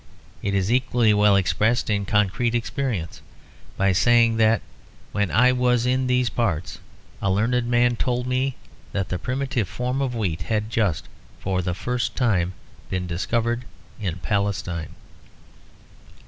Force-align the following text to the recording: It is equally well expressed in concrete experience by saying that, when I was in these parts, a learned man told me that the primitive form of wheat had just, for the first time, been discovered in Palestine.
It 0.41 0.55
is 0.55 0.71
equally 0.71 1.13
well 1.13 1.35
expressed 1.35 1.87
in 1.87 2.05
concrete 2.07 2.55
experience 2.55 3.21
by 3.77 3.91
saying 3.91 4.37
that, 4.37 4.63
when 5.11 5.29
I 5.29 5.51
was 5.51 5.85
in 5.85 6.07
these 6.07 6.27
parts, 6.27 6.79
a 7.21 7.29
learned 7.29 7.67
man 7.67 7.97
told 7.97 8.25
me 8.25 8.55
that 8.93 9.09
the 9.09 9.19
primitive 9.19 9.67
form 9.67 10.01
of 10.01 10.15
wheat 10.15 10.41
had 10.41 10.71
just, 10.71 11.07
for 11.39 11.61
the 11.61 11.75
first 11.75 12.15
time, 12.15 12.53
been 12.89 13.05
discovered 13.05 13.63
in 14.01 14.15
Palestine. 14.15 14.95